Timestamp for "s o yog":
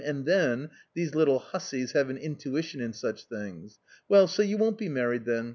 4.23-4.57